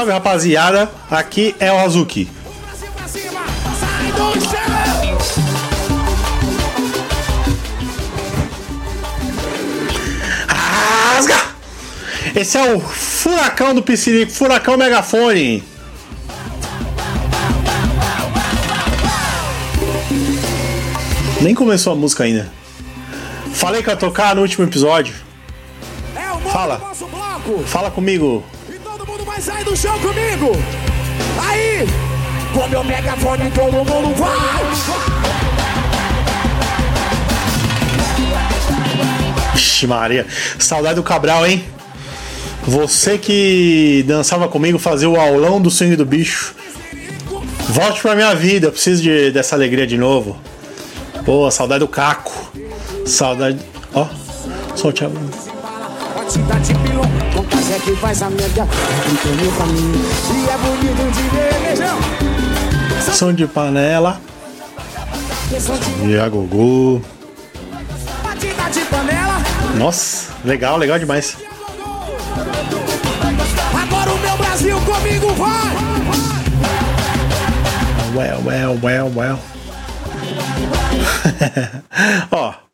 [0.00, 2.26] Salve rapaziada, aqui é o Azuki.
[10.48, 11.36] Rasga!
[12.34, 15.62] Esse é o furacão do Piscirico, furacão megafone.
[21.42, 22.50] Nem começou a música ainda.
[23.52, 25.14] Falei que ia tocar no último episódio.
[26.16, 26.80] É Fala.
[27.66, 28.42] Fala comigo.
[29.40, 30.52] Sair do chão comigo.
[31.42, 31.86] Aí,
[32.52, 34.36] com meu megafone, todo mundo vai.
[39.54, 40.26] Ixi, Maria.
[40.58, 41.64] Saudade do Cabral, hein?
[42.64, 46.54] Você que dançava comigo, fazia o aulão do swing do bicho.
[47.70, 50.38] Volte pra minha vida, eu preciso de, dessa alegria de novo.
[51.24, 52.52] Pô, saudade do Caco.
[53.06, 53.58] Saudade.
[53.94, 54.06] Ó,
[54.76, 55.49] solte a.
[56.14, 58.66] Batida de pilão, fantasia que faz a média.
[59.12, 61.98] Então meu caminho, e é bonito de ver, beijão.
[63.14, 64.20] Som de panela.
[66.04, 67.00] E a Gogô.
[68.22, 69.38] batida de panela.
[69.76, 71.36] Nossa, legal, legal demais.
[73.82, 75.70] Agora o meu Brasil comigo vai.
[78.14, 79.38] Well, well, well, well.
[82.32, 82.69] Ó.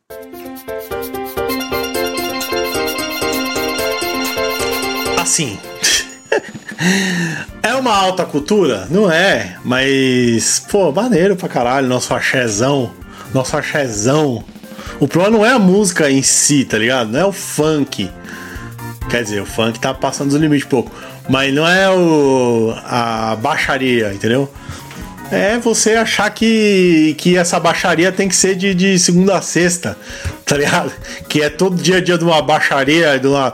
[5.27, 5.59] Assim.
[7.61, 8.87] É uma alta cultura?
[8.89, 12.93] Não é, mas, pô, maneiro pra caralho, nosso axézão.
[13.35, 14.45] Nosso axézão.
[15.01, 17.11] O problema não é a música em si, tá ligado?
[17.11, 18.09] Não é o funk.
[19.11, 20.93] Quer dizer, o funk tá passando dos limites um pouco.
[21.29, 24.49] Mas não é o, a baixaria, entendeu?
[25.31, 29.97] É você achar que, que essa baixaria tem que ser de, de segunda a sexta,
[30.45, 30.93] tá ligado?
[31.29, 33.53] Que é todo dia a dia de uma baixaria, de, uma,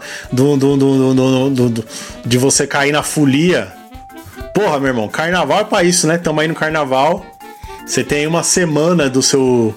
[2.27, 3.73] de você cair na folia.
[4.55, 6.19] Porra, meu irmão, carnaval é pra isso, né?
[6.19, 7.25] Tamo aí no carnaval.
[7.87, 9.75] Você tem uma semana do seu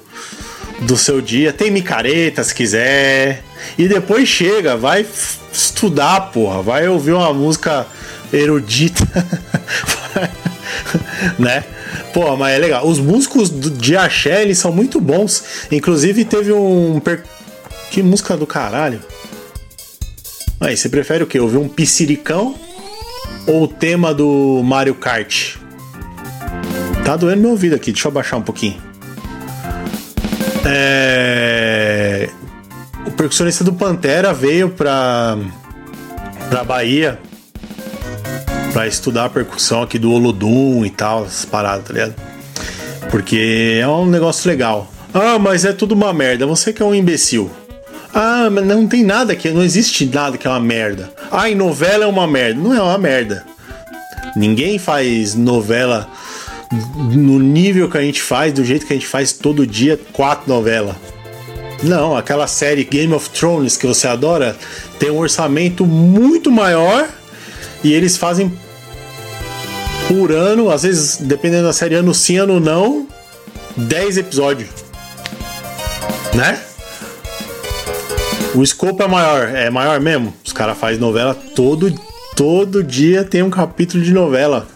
[0.82, 3.42] do seu dia, tem micareta se quiser.
[3.78, 5.06] E depois chega, vai
[5.52, 7.88] estudar, porra, vai ouvir uma música
[8.34, 9.06] erudita.
[11.40, 11.64] né?
[12.14, 12.88] Porra, mas é legal.
[12.88, 15.44] Os músicos de axé, eles são muito bons.
[15.72, 17.24] Inclusive teve um per-
[17.92, 19.02] que música do caralho.
[20.60, 21.40] Aí, você prefere o quê?
[21.40, 22.56] Ouvir um pisciricão
[23.46, 25.56] ou o tema do Mario Kart?
[27.04, 28.82] Tá doendo meu ouvido aqui, deixa eu abaixar um pouquinho.
[30.66, 32.30] É...
[33.06, 35.38] O percussionista do Pantera veio pra,
[36.50, 37.20] pra Bahia
[38.76, 42.14] pra estudar a percussão aqui do Olodum e tal, essas paradas, tá ligado?
[43.10, 44.92] Porque é um negócio legal.
[45.14, 46.46] Ah, mas é tudo uma merda.
[46.46, 47.50] Você que é um imbecil.
[48.14, 49.50] Ah, mas não tem nada que.
[49.50, 51.10] Não existe nada que é uma merda.
[51.32, 52.60] Ah, e novela é uma merda.
[52.60, 53.46] Não é uma merda.
[54.36, 56.10] Ninguém faz novela
[57.14, 60.54] no nível que a gente faz, do jeito que a gente faz todo dia, quatro
[60.54, 60.98] novelas.
[61.82, 64.54] Não, aquela série Game of Thrones que você adora
[65.00, 67.08] tem um orçamento muito maior
[67.82, 68.52] e eles fazem
[70.08, 73.08] por ano, às vezes, dependendo da série, ano sim, ano não,
[73.76, 74.70] 10 episódios.
[76.34, 76.60] Né?
[78.54, 80.34] O escopo é maior, é maior mesmo.
[80.44, 81.94] Os caras fazem novela todo,
[82.36, 84.68] todo dia tem um capítulo de novela.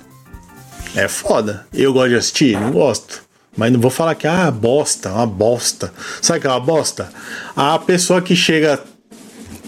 [0.96, 1.66] É foda.
[1.74, 2.60] Eu gosto de assistir?
[2.60, 3.22] Não gosto.
[3.56, 5.94] Mas não vou falar que ah, bosta, uma bosta.
[6.22, 7.10] Sabe que é uma bosta?
[7.56, 8.80] A pessoa que chega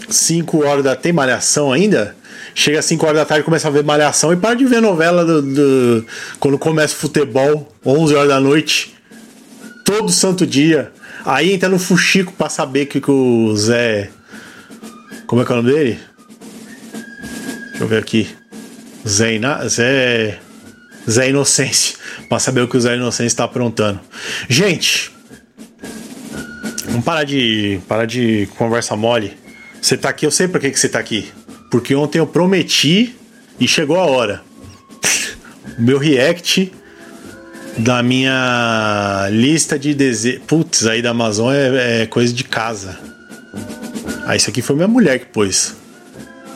[0.08, 0.96] 5 horas da.
[0.96, 2.16] Tem malhação ainda?
[2.54, 5.24] Chega às 5 horas da tarde, começa a ver malhação e para de ver novela
[5.24, 6.06] do, do-
[6.38, 8.94] quando começa o futebol, 11 horas da noite.
[9.84, 10.92] Todo santo dia.
[11.24, 14.10] Aí entra no fuxico pra saber que, que o Zé.
[15.26, 15.98] Como é que é o nome dele?
[17.70, 18.28] Deixa eu ver aqui.
[19.08, 19.66] Zé, Ina...
[19.68, 20.38] Zé.
[21.10, 21.96] Zé Inocência.
[22.28, 23.98] Pra saber o que o Zé Inocência tá aprontando.
[24.48, 25.10] Gente.
[26.86, 27.80] Vamos parar de.
[27.88, 29.36] parar de conversa mole.
[29.80, 31.30] Você tá aqui, eu sei pra que, que você tá aqui.
[31.72, 33.16] Porque ontem eu prometi
[33.58, 34.42] e chegou a hora.
[35.78, 36.70] O meu react
[37.78, 40.42] da minha lista de desejos.
[40.46, 43.00] Putz, aí da Amazon é, é coisa de casa.
[44.26, 45.74] Ah, isso aqui foi minha mulher que pôs.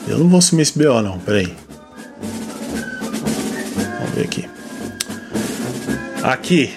[0.07, 1.17] Eu não vou assumir esse BO, não.
[1.17, 1.51] Peraí.
[3.99, 4.45] Vamos ver aqui.
[6.21, 6.73] Aqui.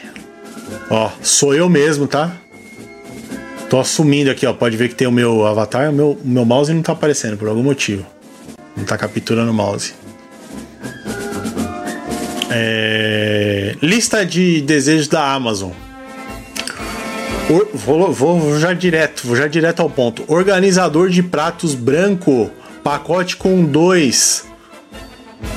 [0.89, 2.35] Ó, sou eu mesmo, tá?
[3.69, 4.55] Tô assumindo aqui, ó.
[4.55, 5.91] Pode ver que tem o meu avatar.
[5.91, 8.07] O meu, meu mouse não tá aparecendo por algum motivo.
[8.77, 9.95] Não tá capturando o mouse.
[12.51, 13.77] É...
[13.81, 15.71] Lista de desejos da Amazon.
[17.75, 20.25] Vou, vou, já direto, vou já direto ao ponto.
[20.29, 22.51] Organizador de pratos branco,
[22.83, 24.45] pacote com dois.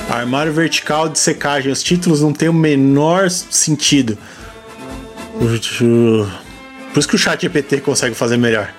[0.08, 1.70] Armário vertical de secagem.
[1.70, 4.18] Os títulos não têm o menor sentido.
[5.38, 8.72] Por isso que o chat GPT consegue fazer melhor.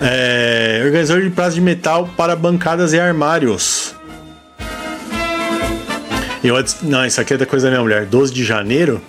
[0.00, 3.94] É, organizador de pratos de metal para bancadas e armários.
[6.44, 8.06] Eu, não, isso aqui é da coisa da minha mulher.
[8.06, 9.00] 12 de janeiro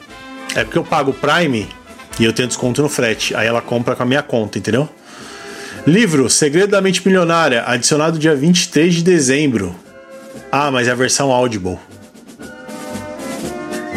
[0.55, 1.67] é porque eu pago Prime
[2.19, 3.35] e eu tenho desconto no frete.
[3.35, 4.89] Aí ela compra com a minha conta, entendeu?
[5.85, 9.75] Livro Segredo da Mente Milionária, adicionado dia 23 de dezembro.
[10.51, 11.77] Ah, mas é a versão Audible.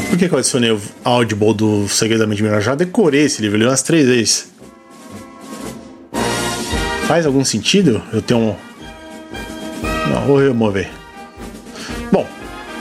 [0.09, 2.65] Por que, que eu adicionei o Audible do Segredo da Mente Milionária?
[2.65, 4.50] Já decorei esse livro, li umas três vezes.
[7.11, 8.55] Faz algum sentido eu ter um.
[10.09, 10.89] Não, vou remover.
[12.13, 12.25] Bom,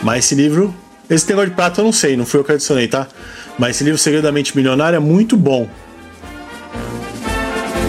[0.04, 0.72] mas esse livro.
[1.10, 3.08] Esse negócio de prato eu não sei, não foi eu que adicionei, tá?
[3.58, 5.68] Mas esse livro Segredo da Mente Milionária é muito bom.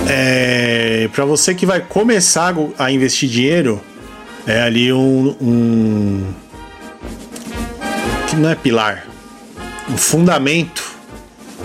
[0.08, 3.78] É, para você que vai começar a investir dinheiro,
[4.46, 6.26] é ali um, um
[8.31, 9.06] que não é pilar,
[9.90, 10.90] um fundamento,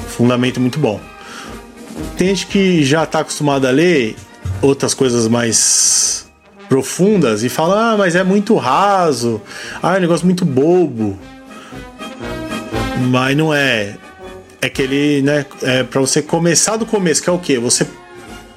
[0.10, 1.00] fundamento muito bom.
[2.18, 4.18] Tem gente que já está acostumado a ler
[4.66, 6.26] outras coisas mais
[6.68, 9.42] profundas e fala, ah, mas é muito raso,
[9.82, 11.18] ah, é um negócio muito bobo.
[13.10, 13.98] Mas não é.
[14.62, 17.60] É que ele, né, é para você começar do começo, que é o quê?
[17.60, 17.86] Você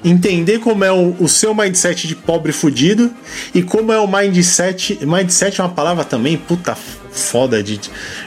[0.03, 3.11] entender como é o, o, seu mindset de pobre fudido
[3.53, 4.97] e como é o mindset.
[5.05, 6.75] Mindset é uma palavra também, puta
[7.11, 7.79] foda de,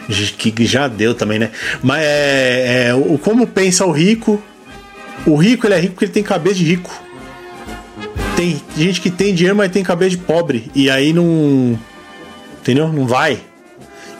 [0.08, 1.50] de que já deu também, né?
[1.82, 4.40] Mas é, é, o como pensa o rico.
[5.24, 6.90] O rico ele é rico porque ele tem cabeça de rico.
[8.42, 10.68] Tem gente que tem dinheiro, mas tem cabeça de pobre.
[10.74, 11.78] E aí não.
[12.60, 12.92] Entendeu?
[12.92, 13.40] Não vai.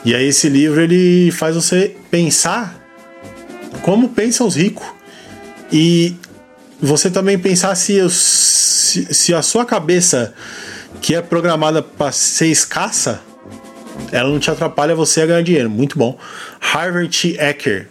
[0.05, 2.81] E aí esse livro ele faz você pensar
[3.81, 4.87] como pensam os ricos.
[5.69, 6.15] E
[6.81, 10.33] você também pensar se, se, se a sua cabeça,
[11.01, 13.21] que é programada para ser escassa,
[14.09, 15.69] ela não te atrapalha você a ganhar dinheiro.
[15.69, 16.17] Muito bom.
[16.61, 17.35] Harvard T.
[17.37, 17.89] Ecker.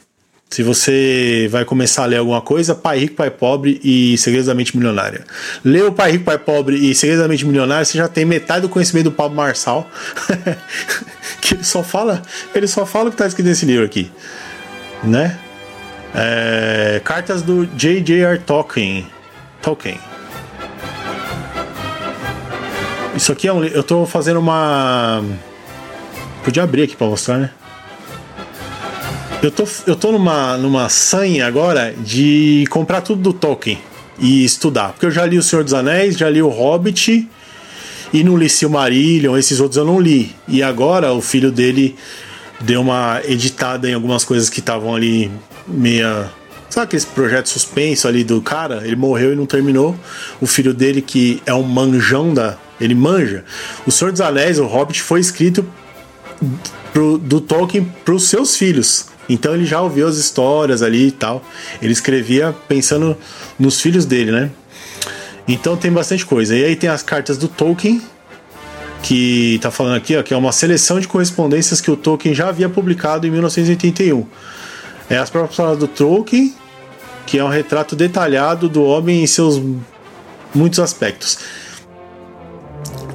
[0.53, 4.55] Se você vai começar a ler alguma coisa, Pai Rico, Pai Pobre e Segredos da
[4.55, 5.25] Mente Milionária.
[5.65, 8.61] Lê o Pai Rico, Pai Pobre e Segredos da Mente Milionária, você já tem metade
[8.61, 9.91] do conhecimento do Pablo Marçal.
[11.41, 12.21] que ele só fala,
[12.55, 14.13] ele só fala o que está escrito nesse livro aqui,
[15.03, 15.39] né?
[16.15, 18.39] É, cartas do J.J.R.
[18.41, 19.07] Tolkien.
[19.63, 19.99] Tolkien.
[23.17, 23.65] Isso aqui é um.
[23.65, 25.25] Eu tô fazendo uma.
[26.45, 27.51] Podia abrir aqui para mostrar, né?
[29.43, 33.77] Eu tô, eu tô numa, numa sanha agora de comprar tudo do Tolkien
[34.17, 34.93] e estudar.
[34.93, 37.29] Porque eu já li O Senhor dos Anéis, já li O Hobbit
[38.13, 40.33] e não li Silmarillion, esses outros eu não li.
[40.47, 41.97] E agora o filho dele
[42.61, 45.29] deu uma editada em algumas coisas que estavam ali
[45.67, 46.31] meia.
[46.71, 48.83] Sabe aquele projeto suspenso ali do cara?
[48.85, 49.99] Ele morreu e não terminou.
[50.41, 52.57] O filho dele, que é um manjão da.
[52.81, 53.45] Ele manja.
[53.85, 55.67] O Senhor dos Anéis, o Hobbit, foi escrito
[56.93, 59.12] pro, do Tolkien para os seus filhos.
[59.33, 61.43] Então ele já ouviu as histórias ali e tal.
[61.81, 63.17] Ele escrevia pensando
[63.59, 64.51] nos filhos dele, né?
[65.49, 66.55] Então tem bastante coisa.
[66.55, 68.03] E aí tem as cartas do Tolkien,
[69.03, 72.49] que tá falando aqui, ó, que é uma seleção de correspondências que o Tolkien já
[72.49, 74.27] havia publicado em 1981.
[75.09, 76.55] É as próprias palavras do Tolkien,
[77.27, 79.61] que é um retrato detalhado do homem em seus
[80.55, 81.39] muitos aspectos.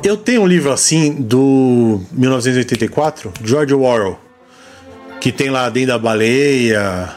[0.04, 4.18] Eu tenho um livro assim do 1984, George Orwell,
[5.20, 7.10] que tem lá dentro da baleia,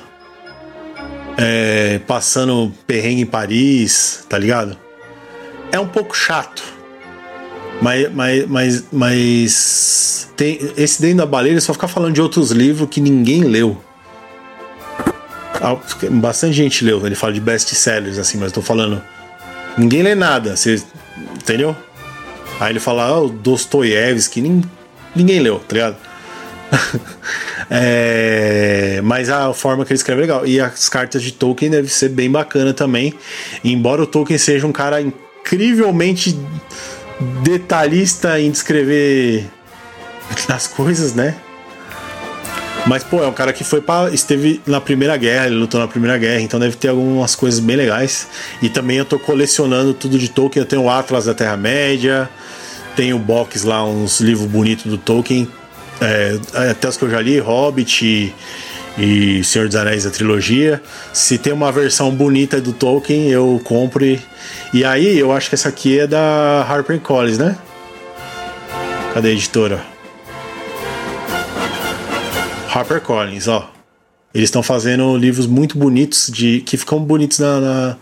[1.37, 4.76] é, passando perrengue em Paris, tá ligado?
[5.73, 6.62] É um pouco chato.
[7.80, 12.88] Mas, mas, mas, mas tem, esse dentro da baleia só fica falando de outros livros
[12.90, 13.83] que ninguém leu.
[16.11, 19.02] Bastante gente leu, ele fala de best-sellers, assim, mas tô falando.
[19.76, 20.83] Ninguém lê nada, você.
[21.35, 21.76] Entendeu?
[22.59, 24.71] Aí ele fala, ah, o Dostoiévski, ninguém,
[25.14, 25.97] ninguém leu, tá ligado?
[27.70, 30.46] é, mas a forma que ele escreve é legal.
[30.46, 33.14] E as cartas de Tolkien deve ser bem bacana também.
[33.64, 36.38] Embora o Tolkien seja um cara incrivelmente
[37.42, 39.46] detalhista em descrever
[40.48, 41.34] as coisas, né?
[42.86, 45.86] Mas, pô, é um cara que foi para esteve na Primeira Guerra, ele lutou na
[45.86, 48.26] Primeira Guerra, então deve ter algumas coisas bem legais.
[48.62, 50.62] E também eu tô colecionando tudo de Tolkien.
[50.62, 52.28] Eu tenho o Atlas da Terra-média,
[52.96, 55.46] tenho o box lá, uns livros bonitos do Tolkien,
[56.00, 56.38] é,
[56.71, 58.35] até os que eu já li, Hobbit e,
[58.99, 60.83] e Senhor dos Anéis, a trilogia.
[61.12, 64.04] Se tem uma versão bonita do Tolkien, eu compro.
[64.04, 64.21] E,
[64.73, 67.57] e aí, eu acho que essa aqui é da HarperCollins, né?
[69.14, 69.80] Cadê a editora?
[72.69, 73.79] HarperCollins, ó.
[74.32, 77.96] Eles estão fazendo livros muito bonitos de que ficam bonitos na, na,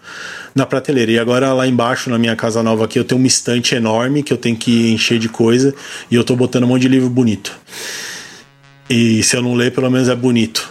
[0.55, 1.11] na, prateleira.
[1.11, 4.33] E agora lá embaixo na minha casa nova aqui eu tenho uma estante enorme que
[4.33, 5.75] eu tenho que encher de coisa
[6.11, 7.59] e eu tô botando um monte de livro bonito.
[8.91, 10.71] E se eu não ler, pelo menos é bonito,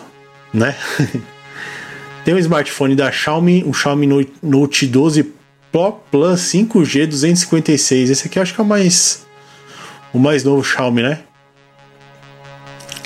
[0.54, 0.76] né?
[2.24, 5.34] Tem um smartphone da Xiaomi, um Xiaomi Note 12
[5.72, 8.10] Pro Plus 5G 256.
[8.10, 9.26] Esse aqui eu acho que é o mais
[10.14, 11.20] o mais novo Xiaomi, né?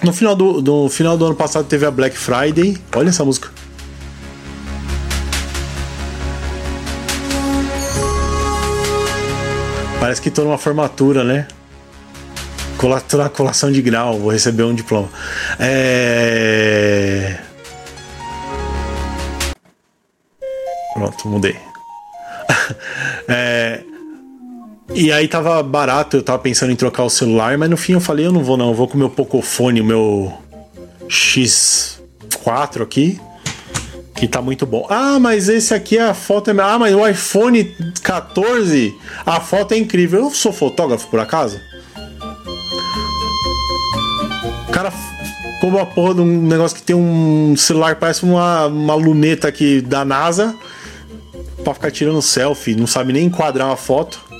[0.04, 2.76] No final do, do final do ano passado teve a Black Friday.
[2.96, 3.50] Olha essa música.
[10.00, 11.48] Parece que tô numa formatura, né?
[12.78, 15.08] Colatura, colação de grau, vou receber um diploma.
[15.60, 17.38] É...
[20.96, 21.56] Pronto, mudei.
[23.30, 23.84] é...
[24.94, 28.02] E aí tava barato, eu tava pensando em trocar o celular, mas no fim eu
[28.02, 30.34] falei, eu não vou não, eu vou com o meu Pocophone, o meu
[31.08, 33.20] X4 aqui,
[34.16, 34.86] que tá muito bom.
[34.90, 36.62] Ah, mas esse aqui a foto é...
[36.62, 37.64] Ah, mas o iPhone
[38.04, 38.94] 14,
[39.26, 40.26] a foto é incrível.
[40.26, 41.60] Eu sou fotógrafo por acaso?
[44.68, 44.92] O cara
[45.62, 49.80] como a porra de um negócio que tem um celular, parece uma, uma luneta aqui
[49.80, 50.56] da NASA,
[51.64, 54.31] pra ficar tirando selfie, não sabe nem enquadrar uma foto.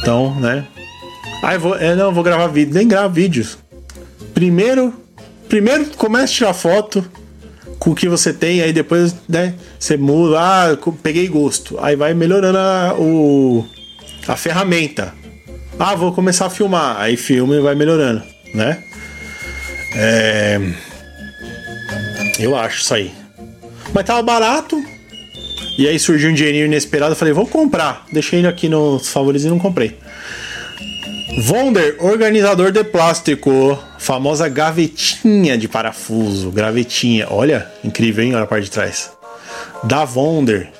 [0.00, 0.66] Então, né?
[1.42, 2.74] Ah, eu vou, é, não, vou gravar vídeo.
[2.74, 3.58] Nem grava vídeos.
[4.34, 4.94] Primeiro,
[5.48, 7.04] primeiro começa a tirar foto
[7.78, 11.78] com o que você tem, aí depois, né, você muda, ah, peguei gosto.
[11.80, 13.66] Aí vai melhorando a, o,
[14.28, 15.14] a ferramenta.
[15.78, 17.00] Ah, vou começar a filmar.
[17.00, 18.22] Aí filma e vai melhorando,
[18.54, 18.84] né?
[19.94, 20.60] É...
[22.38, 23.12] Eu acho isso aí.
[23.92, 24.82] Mas tava barato,
[25.80, 28.04] e aí surgiu um dinheirinho inesperado, eu falei, vou comprar.
[28.12, 29.96] Deixei ele aqui nos favoritos e não comprei.
[31.38, 33.78] Vonder, organizador de plástico.
[33.98, 36.50] Famosa gavetinha de parafuso.
[36.50, 37.28] Gravetinha.
[37.30, 38.34] Olha, incrível, hein?
[38.34, 39.10] Olha a parte de trás.
[39.82, 40.70] Da Vonder.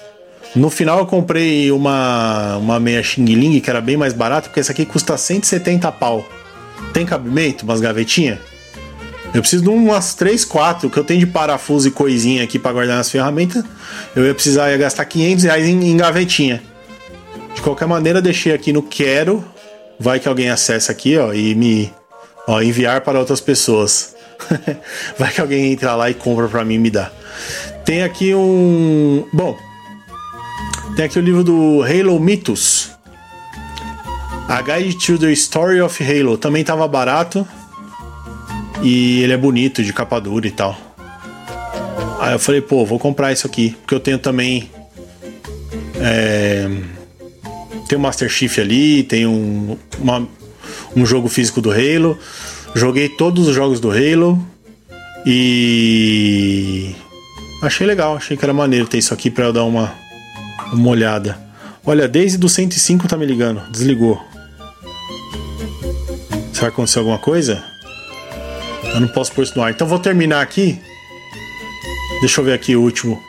[0.54, 4.60] No final eu comprei uma, uma meia Xing Ling, que era bem mais barata, porque
[4.60, 6.28] essa aqui custa 170 pau.
[6.92, 7.64] Tem cabimento?
[7.64, 8.49] Umas gavetinhas?
[9.32, 12.72] Eu preciso de umas 3, 4 que eu tenho de parafuso e coisinha aqui para
[12.72, 13.64] guardar nas ferramentas.
[14.14, 16.62] Eu ia precisar ia gastar 500 reais em, em gavetinha.
[17.54, 19.44] De qualquer maneira, deixei aqui no quero.
[19.98, 21.92] Vai que alguém acessa aqui, ó, e me
[22.46, 24.16] ó, enviar para outras pessoas.
[25.18, 27.10] Vai que alguém entra lá e compra para mim e me dá.
[27.84, 29.56] Tem aqui um, bom,
[30.96, 32.90] tem aqui o livro do Halo Mythos.
[34.48, 37.46] A Guide to the Story of Halo também estava barato.
[38.82, 40.76] E ele é bonito, de capa dura e tal.
[42.20, 43.76] Aí eu falei, pô, vou comprar isso aqui.
[43.80, 44.70] Porque eu tenho também.
[45.96, 46.68] É,
[47.88, 50.26] tem o Master Chief ali, tem um, uma,
[50.94, 52.18] um jogo físico do Halo.
[52.74, 54.38] Joguei todos os jogos do Halo.
[55.26, 56.94] E.
[57.62, 59.92] Achei legal, achei que era maneiro ter isso aqui pra eu dar uma,
[60.72, 61.38] uma olhada.
[61.84, 64.22] Olha, desde do 105 tá me ligando, desligou.
[66.52, 67.69] Será que aconteceu alguma coisa?
[68.94, 69.70] Eu não posso pôr isso no ar.
[69.70, 70.78] Então vou terminar aqui.
[72.20, 73.22] Deixa eu ver aqui o último.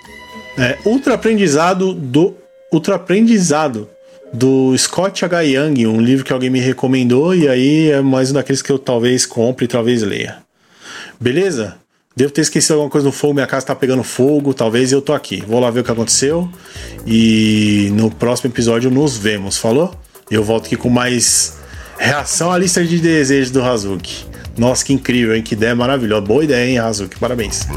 [0.58, 2.36] É, ultra aprendizado do
[2.72, 3.89] Ultra aprendizado
[4.32, 5.41] do Scott H.
[5.41, 8.80] Young, um livro que alguém me recomendou e aí é mais um daqueles que eu
[8.80, 10.38] talvez compre e talvez leia.
[11.20, 11.75] Beleza?
[12.15, 15.12] Devo ter esquecido alguma coisa no fogo, minha casa tá pegando fogo, talvez eu tô
[15.12, 15.44] aqui.
[15.46, 16.50] Vou lá ver o que aconteceu
[17.06, 19.94] e no próximo episódio nos vemos, falou?
[20.30, 21.58] Eu volto aqui com mais
[21.98, 24.25] reação à lista de desejos do Hazuki.
[24.58, 25.41] Nossa, que incrível, hein?
[25.41, 26.22] Que ideia maravilhosa.
[26.22, 27.17] Boa ideia, hein, Hazuki?
[27.20, 27.67] Parabéns.